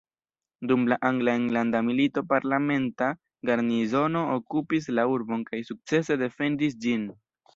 [0.69, 3.09] Dum la angla enlanda milito parlamenta
[3.51, 7.07] garnizono okupis la urbon kaj sukcese defendis ĝin.